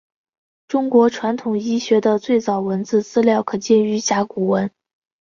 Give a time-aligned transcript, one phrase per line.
[0.67, 4.71] 中国传统医学的最早文字资料可见于甲骨文。